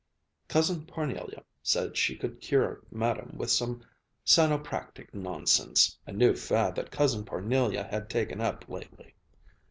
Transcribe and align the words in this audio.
Cousin 0.47 0.87
Parnelia 0.87 1.43
said 1.61 1.95
she 1.95 2.15
could 2.15 2.41
cure 2.41 2.81
Madame 2.89 3.33
with 3.37 3.51
some 3.51 3.85
Sanopractic 4.25 5.13
nonsense, 5.13 5.95
a 6.07 6.11
new 6.11 6.33
fad 6.35 6.73
that 6.73 6.89
Cousin 6.89 7.23
Parnelia 7.23 7.83
had 7.87 8.09
taken 8.09 8.41
up 8.41 8.67
lately. 8.67 9.13